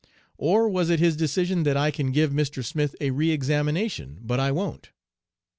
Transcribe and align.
Or 0.39 0.67
was 0.67 0.89
it 0.89 0.99
his 0.99 1.15
decision 1.15 1.61
that 1.61 1.77
'I 1.77 1.91
can 1.91 2.11
give 2.11 2.31
Mr. 2.31 2.65
Smith 2.65 2.95
a 2.99 3.11
re 3.11 3.29
examination, 3.29 4.17
but 4.23 4.39
I 4.39 4.51
won't?' 4.51 4.89